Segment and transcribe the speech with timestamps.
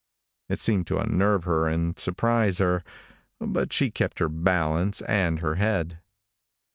[0.49, 2.83] It seemed to unnerve her and surprise her,
[3.37, 5.99] but she kept her balance and her head.